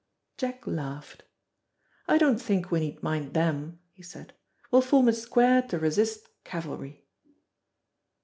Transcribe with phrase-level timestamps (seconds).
[0.35, 1.21] Jack laughed.
[2.07, 4.33] "I don't think we need mind them," he said.
[4.71, 7.05] "We'll form a square to resist cavalry.".